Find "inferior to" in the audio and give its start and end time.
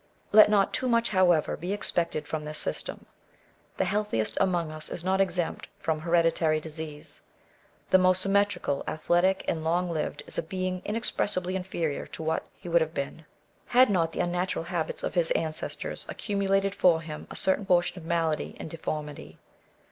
11.55-12.23